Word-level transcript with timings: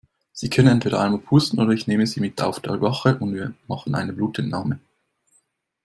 Sie 0.33 0.49
können 0.49 0.69
entweder 0.69 0.99
einmal 0.99 1.19
pusten 1.21 1.59
oder 1.59 1.73
ich 1.73 1.85
nehme 1.85 2.07
Sie 2.07 2.21
mit 2.21 2.41
auf 2.41 2.59
die 2.59 2.69
Wache 2.69 3.19
und 3.19 3.35
wir 3.35 3.53
machen 3.67 3.93
eine 3.93 4.13
Blutentnahme. 4.13 4.79